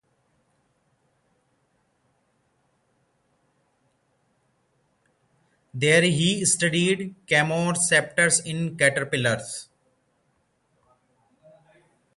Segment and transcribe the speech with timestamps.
[5.75, 9.69] There he studied chemoreceptors in caterpillars.